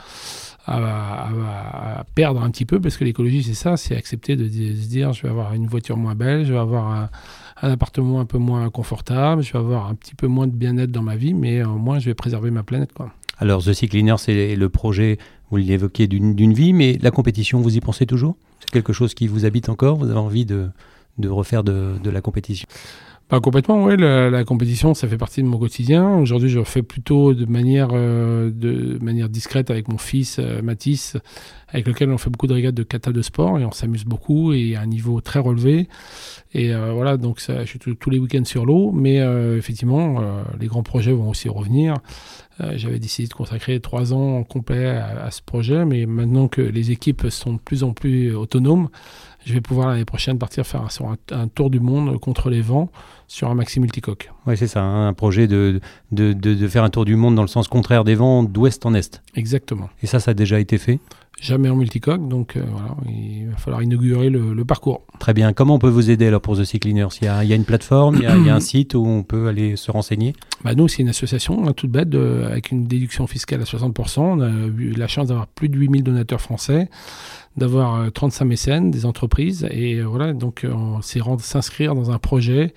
à, 0.65 2.03
perdre 2.15 2.41
un 2.41 2.49
petit 2.49 2.65
peu, 2.65 2.81
parce 2.81 2.97
que 2.97 3.03
l'écologie, 3.03 3.43
c'est 3.43 3.53
ça, 3.53 3.77
c'est 3.77 3.95
accepter 3.95 4.35
de, 4.35 4.45
se 4.45 4.87
dire, 4.87 5.13
je 5.13 5.21
vais 5.21 5.29
avoir 5.29 5.53
une 5.53 5.67
voiture 5.67 5.95
moins 5.95 6.15
belle, 6.15 6.43
je 6.43 6.53
vais 6.53 6.59
avoir 6.59 6.87
un, 6.91 7.09
appartement 7.61 8.19
un 8.19 8.25
peu 8.25 8.39
moins 8.39 8.67
confortable, 8.71 9.43
je 9.43 9.53
vais 9.53 9.59
avoir 9.59 9.87
un 9.87 9.93
petit 9.93 10.15
peu 10.15 10.27
moins 10.27 10.47
de 10.47 10.55
bien-être 10.55 10.91
dans 10.91 11.03
ma 11.03 11.15
vie, 11.15 11.35
mais 11.35 11.63
au 11.63 11.77
moins, 11.77 11.99
je 11.99 12.05
vais 12.05 12.15
préserver 12.15 12.49
ma 12.49 12.63
planète. 12.63 12.93
Quoi. 12.93 13.11
Alors, 13.37 13.63
The 13.63 13.73
Sea 13.73 13.87
Cleaner, 13.87 14.15
c'est 14.17 14.55
le 14.55 14.69
projet, 14.69 15.19
vous 15.51 15.57
l'évoquez, 15.57 16.07
d'une 16.07 16.53
vie, 16.53 16.73
mais 16.73 16.97
la 16.99 17.11
compétition, 17.11 17.61
vous 17.61 17.77
y 17.77 17.79
pensez 17.79 18.07
toujours? 18.07 18.35
C'est 18.59 18.71
quelque 18.71 18.93
chose 18.93 19.13
qui 19.13 19.27
vous 19.27 19.45
habite 19.45 19.69
encore? 19.69 19.97
Vous 19.97 20.09
avez 20.09 20.19
envie 20.19 20.45
de, 20.45 20.69
de 21.17 21.29
refaire 21.29 21.63
de, 21.63 22.09
la 22.09 22.21
compétition 22.21 22.67
pas 23.27 23.39
complètement, 23.39 23.85
oui. 23.85 23.97
La, 23.97 24.43
compétition, 24.43 24.93
ça 24.93 25.07
fait 25.07 25.17
partie 25.17 25.41
de 25.41 25.47
mon 25.47 25.57
quotidien. 25.57 26.15
Aujourd'hui, 26.19 26.47
je 26.47 26.59
le 26.59 26.63
fais 26.63 26.83
plutôt 26.83 27.33
de 27.33 27.45
manière, 27.45 27.89
euh, 27.91 28.51
de 28.51 28.99
manière 29.01 29.29
discrète 29.29 29.71
avec 29.71 29.87
mon 29.87 29.97
fils 29.97 30.37
euh, 30.37 30.61
Mathis, 30.61 31.17
avec 31.69 31.87
lequel 31.87 32.11
on 32.11 32.19
fait 32.19 32.29
beaucoup 32.29 32.45
de 32.45 32.53
regattes 32.53 32.75
de 32.75 32.83
kata 32.83 33.11
de 33.11 33.23
sport 33.23 33.57
et 33.57 33.65
on 33.65 33.71
s'amuse 33.71 34.05
beaucoup 34.05 34.53
et 34.53 34.75
à 34.75 34.81
un 34.81 34.85
niveau 34.85 35.21
très 35.21 35.39
relevé. 35.39 35.87
Et 36.53 36.71
euh, 36.71 36.91
voilà, 36.93 37.17
donc 37.17 37.39
ça, 37.39 37.61
je 37.61 37.69
suis 37.69 37.79
tous 37.79 38.09
les 38.11 38.19
week-ends 38.19 38.45
sur 38.45 38.63
l'eau, 38.63 38.91
mais 38.91 39.15
effectivement, 39.57 40.21
les 40.59 40.67
grands 40.67 40.83
projets 40.83 41.11
vont 41.11 41.29
aussi 41.29 41.49
revenir. 41.49 41.95
J'avais 42.75 42.99
décidé 42.99 43.27
de 43.27 43.33
consacrer 43.33 43.79
trois 43.81 44.13
ans 44.13 44.43
complet 44.43 44.87
à, 44.87 45.25
à, 45.25 45.31
ce 45.31 45.41
projet, 45.41 45.83
mais 45.83 46.05
maintenant 46.05 46.47
que 46.47 46.61
les 46.61 46.91
équipes 46.91 47.27
sont 47.29 47.53
de 47.53 47.59
plus 47.59 47.83
en 47.83 47.91
plus 47.91 48.33
autonomes, 48.33 48.87
je 49.45 49.53
vais 49.53 49.61
pouvoir 49.61 49.89
l'année 49.89 50.05
prochaine 50.05 50.39
partir 50.39 50.65
faire 50.65 50.87
un, 51.31 51.47
tour 51.47 51.69
du 51.69 51.79
monde 51.79 52.19
contre 52.19 52.49
les 52.49 52.61
vents 52.61 52.89
sur 53.27 53.49
un 53.49 53.55
maxi 53.55 53.79
multicoque. 53.79 54.31
Oui, 54.47 54.57
c'est 54.57 54.67
ça, 54.67 54.81
hein, 54.81 55.07
un 55.07 55.13
projet 55.13 55.47
de 55.47 55.79
de, 56.11 56.33
de, 56.33 56.67
faire 56.67 56.83
un 56.83 56.89
tour 56.89 57.05
du 57.05 57.15
monde 57.15 57.35
dans 57.35 57.43
le 57.43 57.47
sens 57.47 57.67
contraire 57.67 58.03
des 58.03 58.15
vents, 58.15 58.43
d'ouest 58.43 58.85
en 58.85 58.93
est. 58.93 59.21
Exactement. 59.35 59.89
Et 60.01 60.07
ça, 60.07 60.19
ça 60.19 60.31
a 60.31 60.33
déjà 60.33 60.59
été 60.59 60.77
fait 60.77 60.99
Jamais 61.41 61.69
en 61.69 61.75
multicoque, 61.75 62.27
donc 62.27 62.55
euh, 62.55 62.63
voilà, 62.71 62.95
il 63.07 63.49
va 63.49 63.57
falloir 63.57 63.83
inaugurer 63.83 64.29
le, 64.29 64.65
parcours. 64.65 65.01
Très 65.19 65.33
bien. 65.33 65.53
Comment 65.53 65.75
on 65.75 65.79
peut 65.79 65.89
vous 65.89 66.09
aider 66.09 66.27
alors 66.27 66.41
pour 66.41 66.57
The 66.57 66.63
Sea 66.63 66.79
Cleaners 66.79 67.09
il 67.21 67.25
y, 67.25 67.27
a, 67.27 67.43
il 67.43 67.49
y 67.49 67.53
a 67.53 67.55
une 67.55 67.65
plateforme, 67.65 68.15
il 68.15 68.23
y 68.23 68.25
a, 68.25 68.35
il 68.37 68.45
y 68.45 68.49
a, 68.49 68.55
un 68.55 68.59
site 68.61 68.95
où 68.95 69.05
on 69.05 69.23
peut 69.23 69.47
aller 69.47 69.75
se 69.75 69.91
renseigner? 69.91 70.33
Bah 70.63 70.73
Nous, 70.75 70.87
c'est 70.87 71.01
une 71.01 71.09
association 71.09 71.67
hein, 71.67 71.73
toute 71.73 71.91
bête 71.91 72.15
avec 72.15 72.71
une 72.71 72.85
déduction 72.85 73.27
fiscale 73.27 73.61
à 73.61 73.65
60%. 73.65 74.19
On 74.19 74.41
a 74.41 74.49
eu 74.49 74.93
la 74.97 75.07
chance 75.07 75.27
d'avoir 75.27 75.47
plus 75.47 75.69
de 75.69 75.77
8000 75.77 76.03
donateurs 76.03 76.41
français 76.41 76.89
d'avoir 77.57 78.11
35 78.11 78.43
euh, 78.43 78.47
mécènes, 78.47 78.91
des 78.91 79.05
entreprises, 79.05 79.67
et 79.71 79.95
euh, 79.95 80.03
voilà, 80.03 80.33
donc 80.33 80.65
c'est 81.01 81.21
s'inscrire 81.39 81.95
dans 81.95 82.11
un 82.11 82.17
projet 82.17 82.73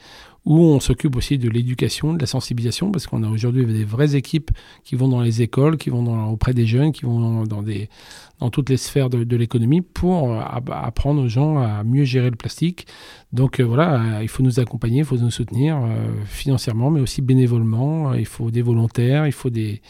où 0.48 0.64
on 0.64 0.80
s'occupe 0.80 1.14
aussi 1.14 1.36
de 1.36 1.50
l'éducation, 1.50 2.14
de 2.14 2.20
la 2.20 2.26
sensibilisation, 2.26 2.90
parce 2.90 3.06
qu'on 3.06 3.22
a 3.22 3.28
aujourd'hui 3.28 3.66
des 3.66 3.84
vraies 3.84 4.16
équipes 4.16 4.50
qui 4.82 4.96
vont 4.96 5.06
dans 5.06 5.20
les 5.20 5.42
écoles, 5.42 5.76
qui 5.76 5.90
vont 5.90 6.02
dans, 6.02 6.30
auprès 6.30 6.54
des 6.54 6.64
jeunes, 6.64 6.90
qui 6.90 7.02
vont 7.02 7.44
dans, 7.44 7.62
des, 7.62 7.90
dans 8.40 8.48
toutes 8.48 8.70
les 8.70 8.78
sphères 8.78 9.10
de, 9.10 9.36
l'économie 9.36 9.82
pour 9.82 10.32
euh, 10.32 10.40
apprendre 10.72 11.22
aux 11.22 11.28
gens 11.28 11.58
à 11.58 11.84
mieux 11.84 12.04
gérer 12.04 12.30
le 12.30 12.36
plastique. 12.36 12.86
Donc 13.30 13.60
euh, 13.60 13.62
voilà, 13.62 14.00
euh, 14.00 14.22
il 14.22 14.28
faut 14.28 14.42
nous 14.42 14.58
accompagner, 14.58 15.00
il 15.00 15.04
faut 15.04 15.18
nous 15.18 15.30
soutenir 15.30 15.80
financièrement, 16.24 16.90
mais 16.90 17.00
aussi 17.00 17.20
bénévolement. 17.20 18.14
il 18.14 18.24
faut 18.24 18.50
des 18.50 18.62
volontaires, 18.62 19.26
il 19.26 19.32
faut 19.32 19.50
des, 19.50 19.82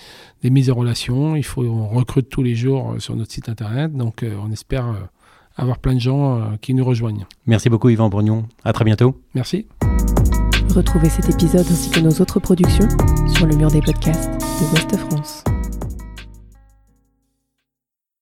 des, 0.42 0.50
mises 0.50 0.70
en 0.70 0.74
relation, 0.74 1.36
il 1.36 1.44
faut 1.44 1.62
on 1.62 1.86
recrute 1.86 2.30
tous 2.30 2.42
les 2.42 2.56
jours 2.56 2.96
sur 2.98 3.14
notre 3.14 3.30
site 3.30 3.48
internet. 3.48 3.92
Donc 3.94 4.24
on 4.44 4.50
espère 4.50 5.08
avoir 5.56 5.78
plein 5.78 5.94
de 5.94 6.00
gens 6.00 6.56
qui 6.60 6.74
nous 6.74 6.84
rejoignent. 6.84 7.26
Merci 7.46 7.70
beaucoup 7.70 7.90
Yvan 7.90 8.08
Brognon. 8.08 8.46
À 8.64 8.72
très 8.72 8.84
bientôt. 8.84 9.22
Merci. 9.36 9.66
Retrouvez 10.74 11.08
cet 11.08 11.28
épisode 11.28 11.66
ainsi 11.70 11.90
que 11.90 12.00
nos 12.00 12.10
autres 12.20 12.40
productions 12.40 12.88
sur 13.34 13.46
le 13.46 13.56
mur 13.56 13.70
des 13.70 13.80
podcasts 13.80 14.30
de 14.30 14.72
Ouest 14.72 14.96
France. 14.96 15.47